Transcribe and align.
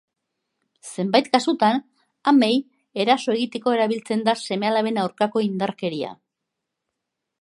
Zenbait 0.91 1.27
kasutan 1.35 1.81
amei 2.31 2.57
eraso 3.05 3.35
egiteko 3.35 3.75
erabiltzen 3.79 4.25
da 4.31 4.35
seme-alaben 4.47 4.99
aurkako 5.03 5.45
indarkeria. 5.51 6.11